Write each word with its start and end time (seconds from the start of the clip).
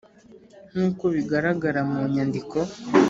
nkuko 0.71 1.03
bigaragara 1.15 1.79
mu 1.91 1.99
nyandiko 2.13 2.57